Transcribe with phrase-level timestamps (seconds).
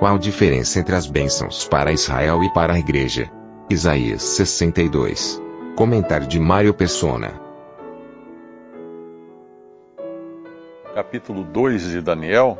[0.00, 3.30] Qual a diferença entre as bênçãos para Israel e para a igreja?
[3.68, 5.38] Isaías 62.
[5.76, 7.38] Comentário de Mário Persona.
[10.94, 12.58] capítulo 2 de Daniel,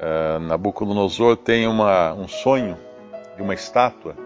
[0.00, 2.76] uh, Nabucodonosor tem uma, um sonho
[3.36, 4.16] de uma estátua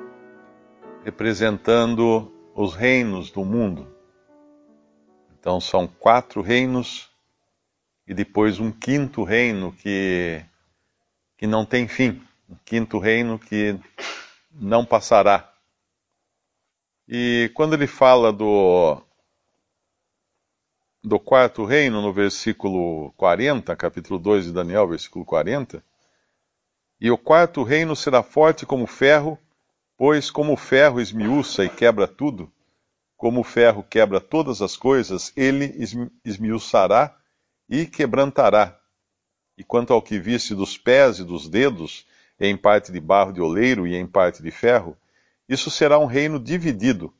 [1.05, 3.87] representando os reinos do mundo.
[5.39, 7.11] Então são quatro reinos
[8.07, 10.43] e depois um quinto reino que,
[11.38, 13.79] que não tem fim, um quinto reino que
[14.52, 15.51] não passará.
[17.09, 19.01] E quando ele fala do,
[21.02, 25.82] do quarto reino, no versículo 40, capítulo 2 de Daniel, versículo 40.
[27.01, 29.38] E o quarto reino será forte como ferro,
[29.96, 32.52] pois como o ferro esmiuça e quebra tudo,
[33.16, 35.73] como o ferro quebra todas as coisas, ele
[36.24, 37.16] esmiuçará
[37.68, 38.79] e quebrantará.
[39.59, 42.06] E quanto ao que viste dos pés e dos dedos,
[42.38, 44.96] em parte de barro de oleiro e em parte de ferro,
[45.48, 47.12] isso será um reino dividido.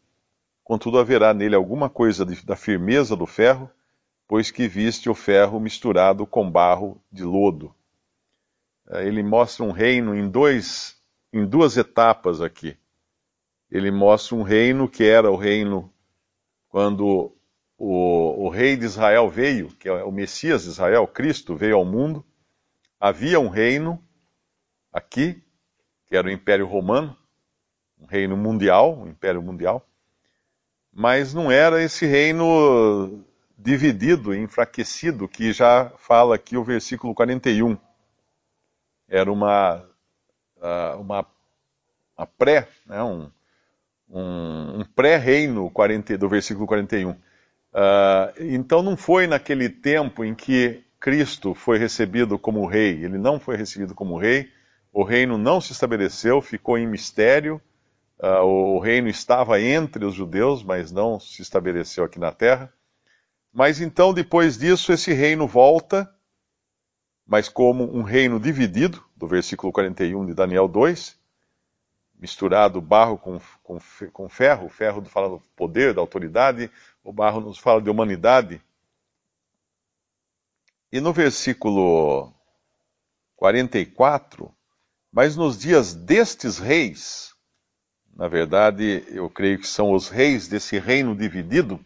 [0.63, 3.69] Contudo, haverá nele alguma coisa de, da firmeza do ferro,
[4.29, 7.75] pois que viste o ferro misturado com barro de lodo.
[8.89, 10.97] É, ele mostra um reino em, dois,
[11.33, 12.77] em duas etapas aqui.
[13.69, 15.93] Ele mostra um reino que era o reino
[16.69, 17.35] quando
[17.77, 21.85] o, o rei de Israel veio, que é o Messias de Israel, Cristo, veio ao
[21.85, 22.25] mundo.
[23.01, 24.03] Havia um reino
[24.93, 25.41] aqui,
[26.07, 27.17] que era o Império Romano,
[28.01, 29.87] um reino mundial, um império mundial,
[30.93, 33.25] mas não era esse reino
[33.57, 37.79] dividido enfraquecido, que já fala aqui o versículo 41.
[39.09, 39.85] Era uma,
[40.61, 41.27] ah, uma,
[42.17, 43.31] uma pré, né, um,
[44.09, 45.73] um, um pré-reino
[46.19, 47.11] do versículo 41.
[47.11, 47.17] Uh,
[47.75, 53.39] ah, então não foi naquele tempo em que Cristo foi recebido como rei, ele não
[53.39, 54.51] foi recebido como rei,
[54.93, 57.61] o reino não se estabeleceu, ficou em mistério,
[58.19, 62.73] uh, o reino estava entre os judeus, mas não se estabeleceu aqui na terra.
[63.53, 66.13] Mas então, depois disso, esse reino volta,
[67.27, 71.19] mas como um reino dividido, do versículo 41 de Daniel 2,
[72.19, 73.79] misturado barro com, com,
[74.13, 76.71] com ferro, o ferro fala do poder, da autoridade,
[77.05, 78.61] o barro nos fala de humanidade.
[80.91, 82.33] E no versículo
[83.37, 84.51] 44,
[85.13, 87.35] mas nos dias destes reis,
[88.15, 91.85] na verdade, eu creio que são os reis desse reino dividido,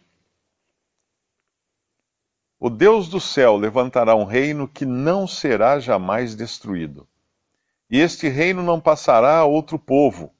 [2.57, 7.05] o Deus do céu levantará um reino que não será jamais destruído.
[7.89, 10.33] E este reino não passará a outro povo.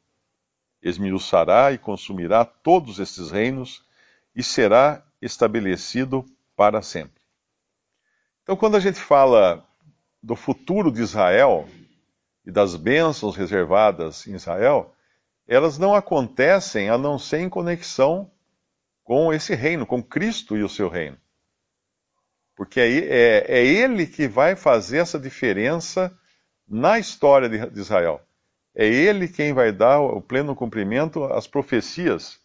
[0.82, 3.86] Esmiuçará e consumirá todos estes reinos
[4.34, 6.26] e será estabelecido
[6.56, 7.23] para sempre.
[8.44, 9.66] Então, quando a gente fala
[10.22, 11.68] do futuro de Israel
[12.46, 14.94] e das bênçãos reservadas em Israel,
[15.48, 18.30] elas não acontecem a não ser em conexão
[19.04, 21.18] com esse reino, com Cristo e o seu reino.
[22.56, 26.14] Porque é, é, é ele que vai fazer essa diferença
[26.68, 28.22] na história de, de Israel.
[28.76, 32.40] É ele quem vai dar o pleno cumprimento às profecias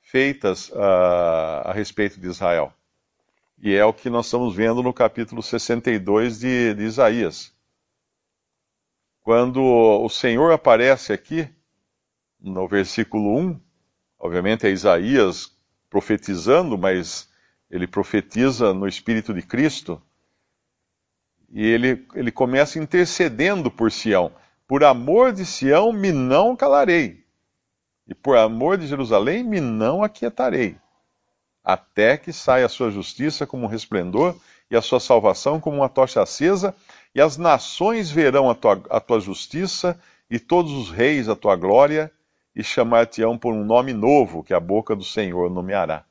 [0.00, 2.72] feitas a, a respeito de Israel.
[3.64, 7.54] E é o que nós estamos vendo no capítulo 62 de, de Isaías.
[9.22, 11.48] Quando o Senhor aparece aqui,
[12.40, 13.60] no versículo 1,
[14.18, 15.56] obviamente é Isaías
[15.88, 17.30] profetizando, mas
[17.70, 20.02] ele profetiza no Espírito de Cristo,
[21.48, 24.32] e ele, ele começa intercedendo por Sião.
[24.66, 27.24] Por amor de Sião me não calarei,
[28.08, 30.76] e por amor de Jerusalém me não aquietarei,
[31.64, 34.34] até que saia a sua justiça como um resplendor
[34.70, 36.74] e a sua salvação como uma tocha acesa,
[37.14, 40.00] e as nações verão a tua, a tua justiça
[40.30, 42.10] e todos os reis a tua glória,
[42.54, 46.04] e chamar-te-ão por um nome novo que a boca do Senhor nomeará.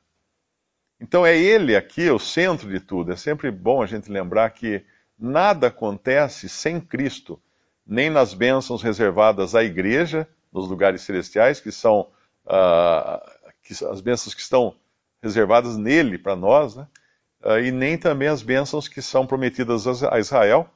[1.00, 3.12] Então é ele aqui o centro de tudo.
[3.12, 4.84] É sempre bom a gente lembrar que
[5.18, 7.40] nada acontece sem Cristo,
[7.86, 12.08] nem nas bênçãos reservadas à igreja, nos lugares celestiais, que são
[12.46, 13.20] uh,
[13.62, 14.74] que, as bênçãos que estão
[15.22, 16.86] reservadas nele para nós, né?
[17.44, 20.68] uh, e nem também as bênçãos que são prometidas a Israel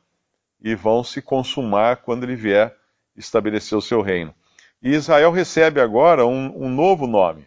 [0.60, 2.74] e vão se consumar quando ele vier
[3.16, 4.34] estabelecer o seu reino.
[4.82, 7.44] E Israel recebe agora um, um novo nome.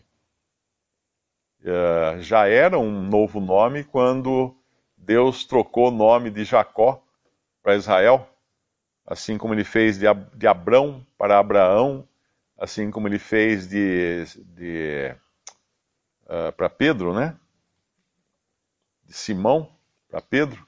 [1.61, 4.55] Uh, já era um novo nome quando
[4.97, 7.03] Deus trocou o nome de Jacó
[7.61, 8.27] para Israel,
[9.05, 12.07] assim como ele fez de, Ab de Abrão para Abraão,
[12.57, 14.23] assim como ele fez de,
[14.55, 15.15] de
[16.29, 17.35] uh, para Pedro, né?
[19.03, 19.75] De Simão
[20.07, 20.65] para Pedro.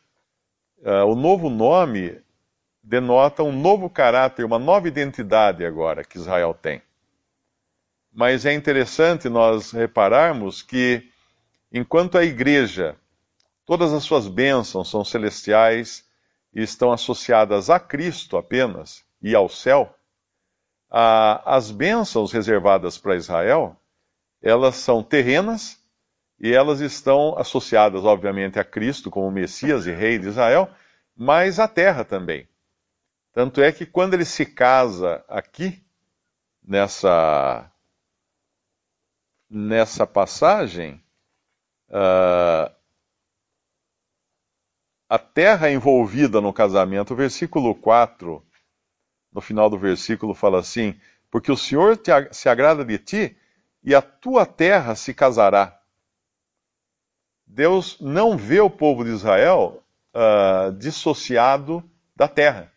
[0.80, 2.20] Uh, o novo nome
[2.84, 6.82] denota um novo caráter, uma nova identidade agora que Israel tem.
[8.12, 11.10] Mas é interessante nós repararmos que,
[11.72, 12.98] enquanto a igreja,
[13.66, 16.04] todas as suas bênçãos são celestiais
[16.54, 19.96] e estão associadas a Cristo apenas e ao céu,
[20.90, 23.81] as bênçãos reservadas para Israel,
[24.42, 25.80] elas são terrenas
[26.40, 30.70] e elas estão associadas, obviamente, a Cristo como Messias e Rei de Israel,
[31.16, 32.48] mas à terra também.
[33.32, 35.82] Tanto é que quando ele se casa aqui,
[36.64, 37.72] nessa,
[39.50, 41.02] nessa passagem,
[41.90, 42.74] uh,
[45.08, 48.44] a terra envolvida no casamento, o versículo 4,
[49.32, 51.00] no final do versículo, fala assim:
[51.30, 53.38] Porque o Senhor te, se agrada de ti
[53.84, 55.80] e a tua terra se casará.
[57.46, 59.84] Deus não vê o povo de Israel
[60.16, 61.84] uh, dissociado
[62.16, 62.72] da terra.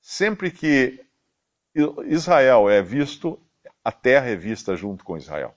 [0.00, 1.04] Sempre que
[2.04, 3.40] Israel é visto,
[3.84, 5.54] a terra é vista junto com Israel.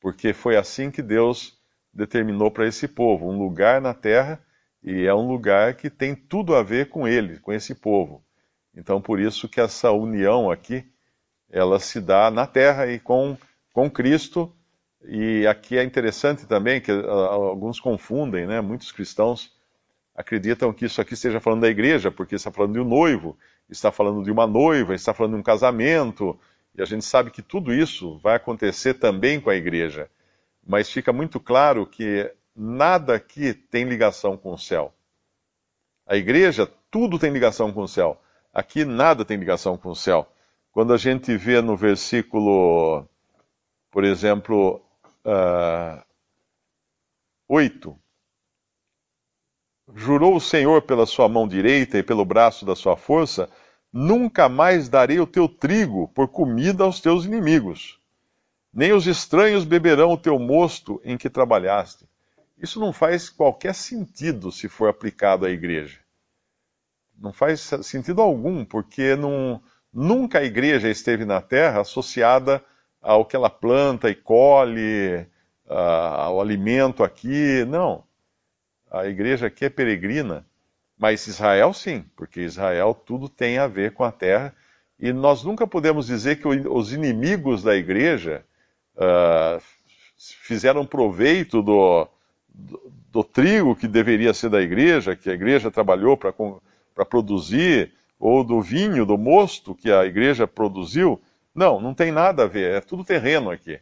[0.00, 1.58] Porque foi assim que Deus
[1.92, 4.40] determinou para esse povo, um lugar na terra,
[4.82, 8.24] e é um lugar que tem tudo a ver com ele, com esse povo.
[8.74, 10.84] Então, por isso que essa união aqui,
[11.50, 13.36] ela se dá na terra e com,
[13.76, 14.50] com Cristo.
[15.04, 18.62] E aqui é interessante também que uh, alguns confundem, né?
[18.62, 19.52] Muitos cristãos
[20.14, 23.36] acreditam que isso aqui esteja falando da igreja, porque está falando de um noivo,
[23.68, 26.40] está falando de uma noiva, está falando de um casamento,
[26.74, 30.08] e a gente sabe que tudo isso vai acontecer também com a igreja.
[30.66, 34.90] Mas fica muito claro que nada aqui tem ligação com o céu.
[36.06, 38.18] A igreja, tudo tem ligação com o céu.
[38.54, 40.26] Aqui nada tem ligação com o céu.
[40.72, 43.06] Quando a gente vê no versículo,
[43.96, 44.84] por exemplo,
[45.24, 46.04] uh, ah,
[47.48, 47.98] 8,
[49.94, 53.48] Jurou o Senhor pela sua mão direita e pelo braço da sua força:
[53.90, 57.98] Nunca mais darei o teu trigo por comida aos teus inimigos,
[58.70, 62.06] nem os estranhos beberão o teu mosto em que trabalhaste.
[62.58, 66.00] Isso não faz qualquer sentido se for aplicado à igreja.
[67.18, 69.58] Não faz sentido algum, porque não,
[69.90, 72.62] nunca a igreja esteve na terra associada
[73.06, 75.26] ao que ela planta e colhe,
[75.68, 77.64] ao alimento aqui.
[77.66, 78.04] Não
[78.90, 80.46] a igreja aqui é peregrina,
[80.98, 84.54] mas Israel sim, porque Israel tudo tem a ver com a terra.
[84.98, 88.44] E nós nunca podemos dizer que os inimigos da igreja
[88.96, 89.60] uh,
[90.16, 92.08] fizeram proveito do,
[92.48, 98.42] do, do, trigo que deveria ser da igreja, que a igreja trabalhou para produzir, ou
[98.42, 101.20] do vinho, do mosto que a igreja produziu.
[101.56, 103.80] Não, não tem nada a ver, é tudo terreno aqui.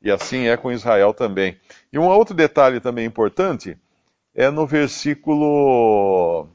[0.00, 1.60] E assim é com Israel também.
[1.92, 3.76] E um outro detalhe também importante
[4.34, 6.48] é no versículo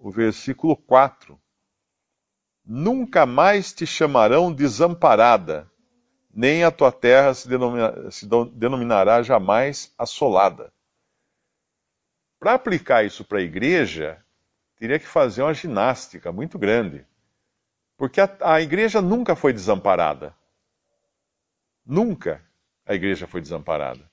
[0.00, 1.36] o versículo 4.
[2.64, 5.68] Nunca mais te chamarão desamparada,
[6.32, 10.72] nem a tua terra se, denomina, se denominará jamais assolada.
[12.38, 14.22] Para aplicar isso para a igreja,
[14.76, 17.04] teria que fazer uma ginástica muito grande.
[17.96, 20.34] Porque a, a igreja nunca foi desamparada.
[21.84, 22.42] Nunca
[22.86, 24.10] a igreja foi desamparada.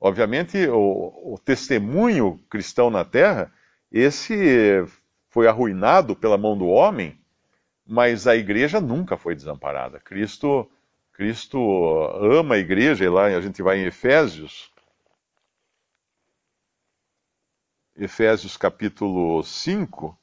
[0.00, 3.52] Obviamente, o, o testemunho cristão na terra,
[3.90, 4.84] esse
[5.28, 7.18] foi arruinado pela mão do homem,
[7.84, 9.98] mas a igreja nunca foi desamparada.
[9.98, 10.70] Cristo,
[11.12, 11.58] Cristo
[12.20, 14.72] ama a igreja, e lá a gente vai em Efésios,
[17.96, 20.16] Efésios capítulo 5,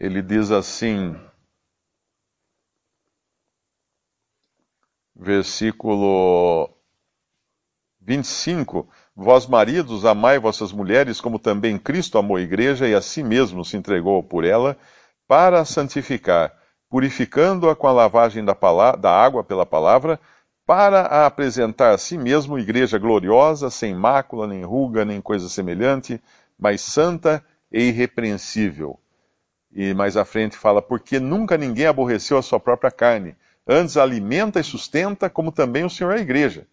[0.00, 1.14] ele diz assim,
[5.14, 6.70] versículo
[8.00, 8.88] 25.
[9.14, 13.62] Vós, maridos, amai vossas mulheres, como também Cristo amou a igreja e a si mesmo
[13.62, 14.74] se entregou por ela,
[15.28, 16.50] para a santificar,
[16.88, 18.56] purificando-a com a lavagem da,
[18.98, 20.18] da água pela palavra,
[20.64, 26.18] para a apresentar a si mesmo igreja gloriosa, sem mácula, nem ruga, nem coisa semelhante,
[26.58, 28.98] mas santa e irrepreensível.
[29.72, 33.36] E mais à frente fala, porque nunca ninguém aborreceu a sua própria carne,
[33.66, 36.66] antes alimenta e sustenta, como também o Senhor a igreja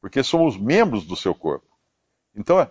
[0.00, 1.66] porque somos membros do seu corpo.
[2.34, 2.68] Então,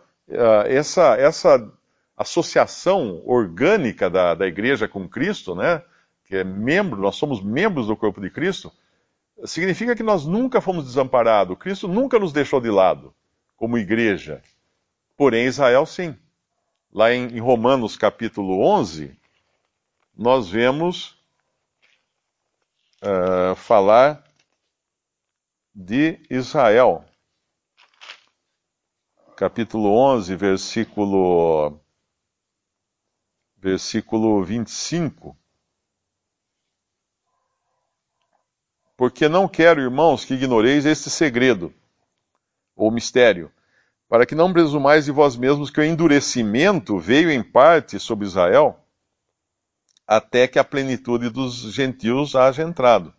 [0.65, 1.71] essa, essa
[2.17, 5.83] associação orgânica da, da igreja com Cristo, né,
[6.25, 8.71] que é membro, nós somos membros do corpo de Cristo,
[9.45, 11.57] significa que nós nunca fomos desamparados.
[11.57, 13.13] Cristo nunca nos deixou de lado,
[13.55, 14.41] como igreja.
[15.15, 16.15] Porém, Israel sim.
[16.91, 19.15] Lá em, em Romanos capítulo 11,
[20.17, 21.11] nós vemos
[23.03, 24.23] uh, falar
[25.73, 27.05] de Israel.
[29.37, 31.79] Capítulo 11, versículo,
[33.55, 35.37] versículo 25.
[38.97, 41.71] Porque não quero, irmãos, que ignoreis este segredo,
[42.75, 43.53] ou mistério,
[44.09, 48.83] para que não presumais de vós mesmos que o endurecimento veio em parte sobre Israel,
[50.07, 53.13] até que a plenitude dos gentios haja entrado.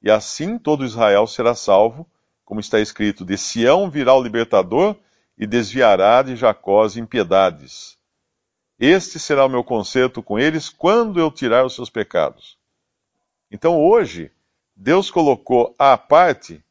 [0.00, 2.08] E assim todo Israel será salvo,
[2.44, 4.94] como está escrito: De Sião virá o libertador
[5.36, 7.98] e desviará de Jacó as impiedades.
[8.78, 12.56] Este será o meu conserto com eles quando eu tirar os seus pecados.
[13.50, 14.30] Então hoje,
[14.76, 16.62] Deus colocou à parte,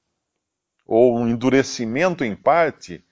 [0.86, 3.03] ou um endurecimento em parte,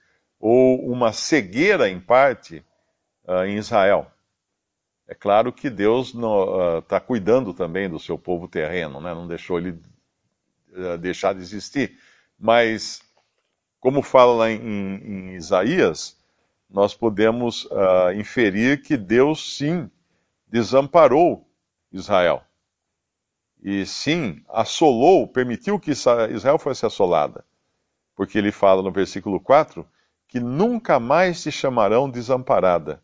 [0.45, 2.62] ou uma cegueira em parte
[3.25, 4.12] uh, em Israel.
[5.07, 9.13] É claro que Deus está uh, cuidando também do seu povo terreno, né?
[9.13, 9.69] não deixou ele
[10.73, 11.97] uh, deixar de existir.
[12.38, 13.01] Mas,
[13.79, 16.17] como fala lá em, em Isaías,
[16.69, 17.69] nós podemos
[18.17, 19.89] inferir que Deus sim
[20.47, 21.47] desamparou
[21.91, 22.43] Israel
[23.62, 27.45] e sim assolou, permitiu que Israel fosse assolada.
[28.15, 29.88] Porque ele fala no versículo 4
[30.33, 33.03] que nunca mais te chamarão desamparada,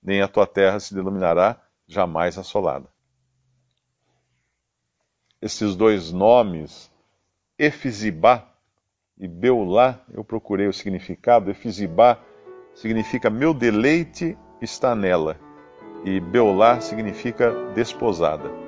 [0.00, 2.86] nem a tua terra se denominará jamais assolada.
[5.42, 6.88] Esses dois nomes,
[7.58, 8.48] Efizibá
[9.18, 11.50] e Beulá, eu procurei o significado.
[11.50, 12.16] Efizibá
[12.76, 15.36] significa meu deleite está nela,
[16.04, 18.67] e Beulá significa desposada.